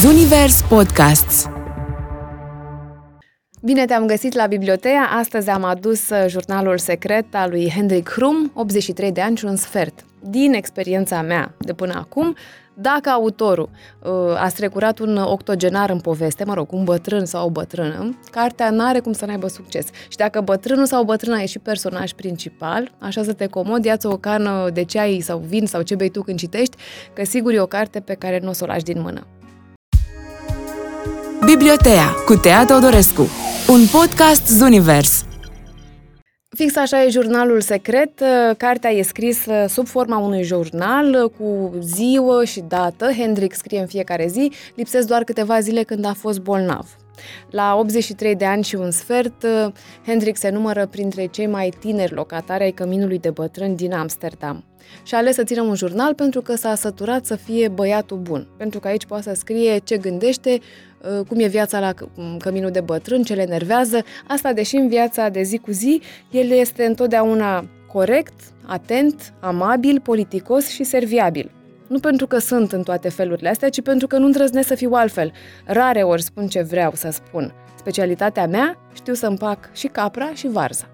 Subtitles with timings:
[0.00, 1.46] Zunivers Podcasts
[3.62, 5.08] Bine te-am găsit la Bibliotea.
[5.18, 9.56] Astăzi am adus uh, jurnalul secret al lui Hendrik Hrum, 83 de ani și un
[9.56, 10.04] sfert.
[10.20, 12.36] Din experiența mea de până acum,
[12.74, 13.70] dacă autorul
[14.02, 14.10] uh,
[14.42, 18.84] a strecurat un octogenar în poveste, mă rog, un bătrân sau o bătrână, cartea nu
[18.84, 19.86] are cum să n-aibă succes.
[20.08, 24.16] Și dacă bătrânul sau bătrâna e și personaj principal, așa să te comod, ia o
[24.16, 26.76] cană de ceai sau vin sau ce bei tu când citești,
[27.12, 29.26] că sigur e o carte pe care nu o să o lași din mână.
[31.44, 33.28] Bibliotea cu Tea Teodorescu
[33.68, 35.24] Un podcast Zunivers
[36.56, 38.22] Fix așa e jurnalul secret.
[38.56, 43.10] Cartea e scrisă sub forma unui jurnal cu ziua și dată.
[43.12, 44.52] Hendrik scrie în fiecare zi.
[44.74, 46.86] Lipsesc doar câteva zile când a fost bolnav.
[47.50, 49.46] La 83 de ani și un sfert,
[50.06, 54.64] Hendrik se numără printre cei mai tineri locatari ai căminului de bătrâni din Amsterdam.
[55.02, 58.48] Și a ales să țină un jurnal pentru că s-a săturat să fie băiatul bun.
[58.56, 60.58] Pentru că aici poate să scrie ce gândește,
[61.18, 61.92] uh, cum e viața la
[62.38, 64.04] căminul de bătrân, ce le enervează.
[64.26, 70.68] Asta, deși în viața de zi cu zi, el este întotdeauna corect, atent, amabil, politicos
[70.68, 71.50] și serviabil.
[71.88, 74.90] Nu pentru că sunt în toate felurile astea, ci pentru că nu îndrăznesc să fiu
[74.92, 75.32] altfel.
[75.64, 77.52] Rare ori spun ce vreau să spun.
[77.76, 80.88] Specialitatea mea, știu să împac și capra și varza.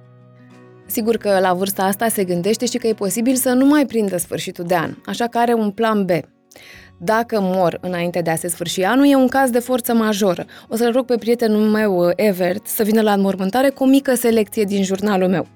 [0.86, 4.16] Sigur că la vârsta asta se gândește și că e posibil să nu mai prindă
[4.16, 6.10] sfârșitul de an, așa că are un plan B.
[6.98, 10.44] Dacă mor înainte de a se sfârși anul, e un caz de forță majoră.
[10.68, 14.64] O să-l rog pe prietenul meu, Evert, să vină la înmormântare cu o mică selecție
[14.64, 15.46] din jurnalul meu.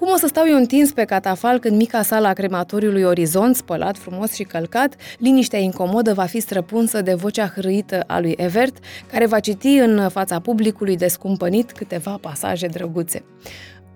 [0.00, 3.96] Cum o să stau eu întins pe catafal când mica sala a crematoriului Orizont, spălat
[3.96, 8.76] frumos și călcat, liniștea incomodă va fi străpunsă de vocea hrăită a lui Evert,
[9.12, 13.24] care va citi în fața publicului descumpănit câteva pasaje drăguțe.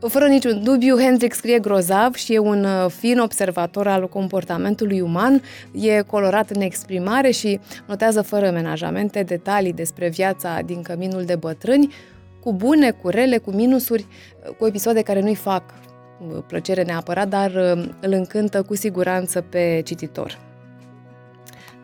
[0.08, 5.42] Fără niciun dubiu, Hendrik scrie grozav și e un uh, fin observator al comportamentului uman,
[5.72, 11.92] e colorat în exprimare și notează fără menajamente detalii despre viața din căminul de bătrâni,
[12.40, 14.06] cu bune, cu rele, cu minusuri,
[14.46, 15.92] uh, cu episoade care nu-i fac uh,
[16.46, 17.50] plăcere neapărat, dar
[18.00, 20.38] îl încântă cu siguranță pe cititor.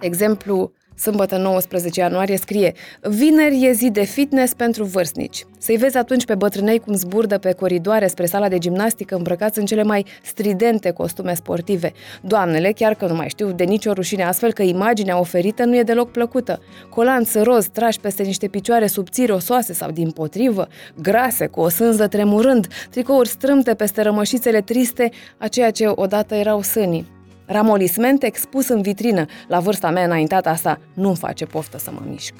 [0.01, 2.72] De exemplu, Sâmbătă 19 ianuarie scrie
[3.03, 5.44] Vineri e zi de fitness pentru vârstnici.
[5.59, 9.65] Să-i vezi atunci pe bătrânei cum zburdă pe coridoare spre sala de gimnastică îmbrăcați în
[9.65, 11.93] cele mai stridente costume sportive.
[12.22, 15.83] Doamnele, chiar că nu mai știu de nicio rușine, astfel că imaginea oferită nu e
[15.83, 16.62] deloc plăcută.
[16.91, 20.69] Colanți roz trași peste niște picioare subțiri osoase sau din potrivă,
[21.03, 26.62] grase, cu o sânză tremurând, tricouri strâmte peste rămășițele triste, a ceea ce odată erau
[26.62, 27.19] sânii.
[27.53, 32.34] Ramolisment expus în vitrină, la vârsta mea înaintată asta, nu-mi face poftă să mă mișc.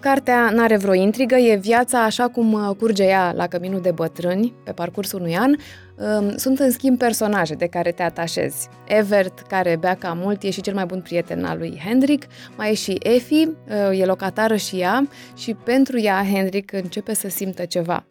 [0.00, 4.54] Cartea n-are vreo intrigă, e viața așa cum uh, curge ea la căminul de bătrâni,
[4.64, 5.50] pe parcursul unui an.
[5.50, 8.68] Um, sunt în schimb personaje de care te atașezi.
[8.86, 12.26] Evert, care bea cam mult, e și cel mai bun prieten al lui Hendrik,
[12.56, 17.28] mai e și Efi, uh, e locatară și ea și pentru ea Hendrik începe să
[17.28, 18.04] simtă ceva.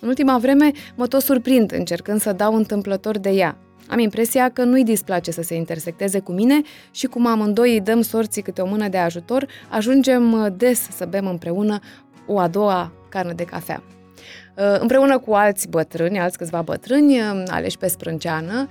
[0.00, 3.58] În ultima vreme mă tot surprind încercând să dau întâmplător de ea.
[3.88, 6.60] Am impresia că nu-i displace să se intersecteze cu mine
[6.90, 11.04] și cum amândoi îi dăm sorții câte o mână de ajutor, ajungem uh, des să
[11.04, 11.78] bem împreună
[12.26, 13.82] o a doua cană de cafea.
[14.56, 18.68] Uh, împreună cu alți bătrâni, alți câțiva bătrâni, uh, aleși pe sprânceană,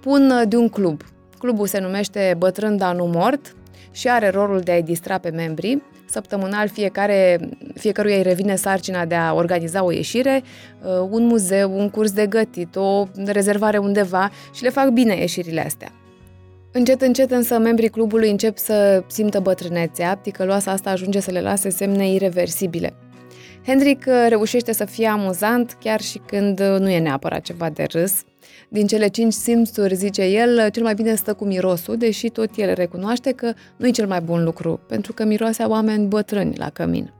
[0.00, 1.02] pun de un club.
[1.38, 3.56] Clubul se numește Bătrân Dar Nu Mort
[3.90, 9.14] și are rolul de a-i distra pe membrii Săptămânal fiecare, fiecăruia îi revine sarcina de
[9.14, 10.42] a organiza o ieșire,
[10.82, 15.64] uh, un muzeu, un curs de gătit, o rezervare undeva și le fac bine ieșirile
[15.64, 15.92] astea.
[16.72, 21.68] Încet, încet însă membrii clubului încep să simtă bătrânețea, ticăloasa asta ajunge să le lase
[21.68, 22.94] semne irreversibile.
[23.66, 27.86] Hendrik uh, reușește să fie amuzant chiar și când uh, nu e neapărat ceva de
[27.90, 28.22] râs,
[28.68, 32.72] din cele cinci simțuri, zice el, cel mai bine stă cu mirosul, deși tot el
[32.74, 37.12] recunoaște că nu e cel mai bun lucru, pentru că miroase oameni bătrâni la cămin.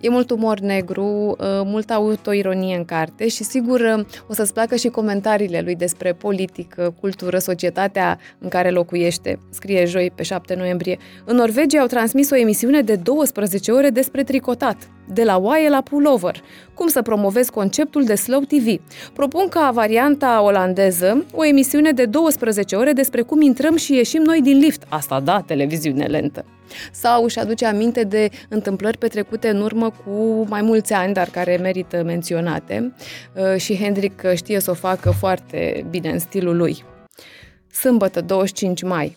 [0.00, 4.76] E mult umor negru, uh, multă autoironie în carte și sigur uh, o să-ți placă
[4.76, 9.38] și comentariile lui despre politică, cultură, societatea în care locuiește.
[9.50, 10.98] Scrie joi pe 7 noiembrie.
[11.24, 14.76] În Norvegia au transmis o emisiune de 12 ore despre tricotat,
[15.12, 16.42] de la oaie la pullover.
[16.74, 18.80] Cum să promovezi conceptul de slow TV?
[19.12, 24.40] Propun ca varianta olandeză o emisiune de 12 ore despre cum intrăm și ieșim noi
[24.42, 24.82] din lift.
[24.88, 26.44] Asta da, televiziune lentă
[26.92, 31.56] sau își aduce aminte de întâmplări petrecute în urmă cu mai mulți ani, dar care
[31.56, 32.92] merită menționate
[33.34, 36.84] uh, și Hendrik știe să o facă foarte bine în stilul lui.
[37.72, 39.16] Sâmbătă, 25 mai.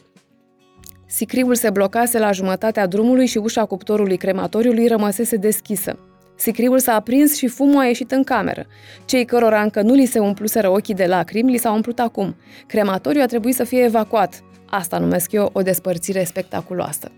[1.13, 6.00] Sicriul se blocase la jumătatea drumului și ușa cuptorului crematoriului rămăsese deschisă.
[6.36, 8.66] Sicriul s-a aprins și fumul a ieșit în cameră.
[9.06, 12.36] Cei cărora încă nu li se umpluseră ochii de lacrimi, li s-au umplut acum.
[12.68, 14.44] Crematoriul a trebuit să fie evacuat.
[14.69, 17.12] Asta numesc eu o despărțire spectaculoasă.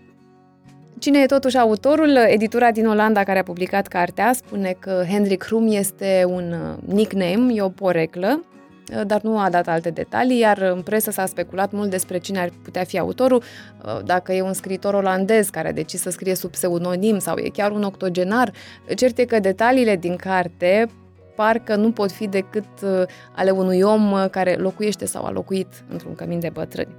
[0.98, 2.16] Cine e totuși autorul?
[2.26, 7.52] Editura din Olanda care a publicat cartea spune că Hendrik Hrum este un uh, nickname,
[7.54, 8.54] e o poreclă, uh,
[9.06, 12.50] dar nu a dat alte detalii, iar în presă s-a speculat mult despre cine ar
[12.62, 13.42] putea fi autorul,
[13.84, 17.48] uh, dacă e un scriitor olandez care a decis să scrie sub pseudonim sau e
[17.48, 18.52] chiar un octogenar.
[18.96, 20.88] Cert e că detaliile din carte
[21.36, 22.68] parcă nu pot fi decât
[23.36, 26.94] ale unui om care locuiește sau a locuit într-un cămin de bătrâni.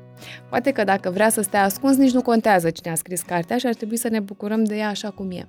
[0.50, 3.68] Poate că dacă vrea să stea ascuns, nici nu contează cine a scris cartea și
[3.68, 5.48] ar trebui să ne bucurăm de ea așa cum e.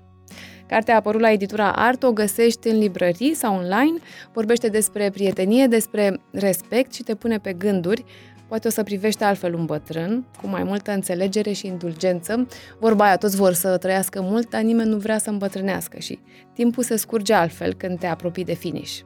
[0.68, 3.98] Cartea a apărut la editura Art, o găsești în librării sau online,
[4.32, 8.04] vorbește despre prietenie, despre respect și te pune pe gânduri.
[8.48, 12.46] Poate o să privești altfel un bătrân, cu mai multă înțelegere și indulgență.
[12.78, 16.18] Vorba aia, toți vor să trăiască mult, dar nimeni nu vrea să îmbătrânească și
[16.52, 18.98] timpul se scurge altfel când te apropii de finish.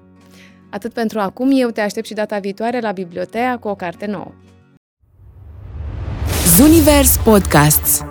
[0.70, 4.32] Atât pentru acum, eu te aștept și data viitoare la biblioteca cu o carte nouă.
[6.56, 8.04] Zunivers Podcasts